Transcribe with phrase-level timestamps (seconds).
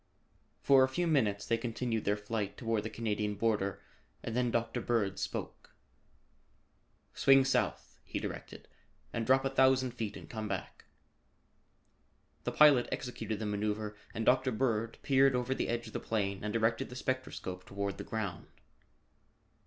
[0.63, 3.83] For a few minutes they continued their flight toward the Canadian Border
[4.23, 4.81] and then Dr.
[4.81, 5.75] Bird spoke.
[7.13, 8.67] "Swing south," he directed,
[9.13, 10.85] "and drop a thousand feet and come back."
[12.45, 14.51] The pilot executed the maneuver and Dr.
[14.51, 18.47] Bird peered over the edge of the plane and directed the spectroscope toward the ground.